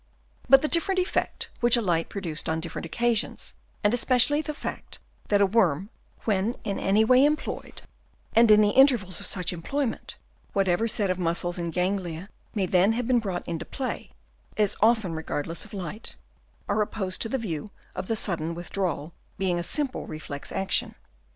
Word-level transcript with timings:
But 0.49 0.63
the 0.63 0.67
different 0.67 0.97
effect 0.97 1.49
which 1.59 1.77
a 1.77 1.79
light 1.81 2.09
produced 2.09 2.49
on 2.49 2.59
different 2.59 2.87
occasions, 2.87 3.53
and 3.83 3.93
especially 3.93 4.41
the 4.41 4.51
fact 4.55 4.97
that 5.27 5.41
a 5.41 5.45
worm 5.45 5.91
when 6.23 6.55
in 6.63 6.79
any 6.79 7.05
way 7.05 7.23
employed 7.23 7.83
and 8.33 8.49
in 8.49 8.61
the 8.61 8.71
intervals 8.71 9.19
of 9.19 9.27
such 9.27 9.53
employment, 9.53 10.15
whatever 10.53 10.87
set 10.87 11.11
of 11.11 11.19
muscles 11.19 11.59
and 11.59 11.71
ganglia 11.71 12.29
may 12.55 12.65
then 12.65 12.93
have 12.93 13.05
been 13.05 13.19
brought 13.19 13.47
into 13.47 13.63
play, 13.63 14.09
is 14.57 14.75
often 14.81 15.13
regardless 15.13 15.65
of 15.65 15.71
light, 15.75 16.15
are 16.67 16.81
opposed 16.81 17.21
to 17.21 17.29
the 17.29 17.37
view 17.37 17.69
of 17.95 18.07
the 18.07 18.15
sudden 18.15 18.55
withdrawal 18.55 19.13
being 19.37 19.59
a 19.59 19.63
simple 19.63 20.07
reflex 20.07 20.51
action. 20.51 20.95